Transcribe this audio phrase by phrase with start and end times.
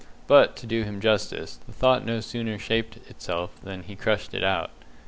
[0.25, 4.43] But, to do him justice, the thought no sooner shaped itself than he crushed it
[4.43, 4.71] out.